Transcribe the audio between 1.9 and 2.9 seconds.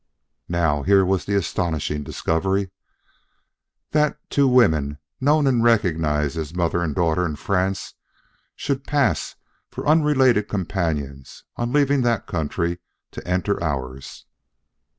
discovery!